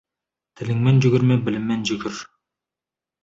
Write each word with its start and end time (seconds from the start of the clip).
Тіліңмен 0.61 1.01
жүгірме, 1.05 1.37
біліммен 1.49 1.85
жүгір. 1.91 2.17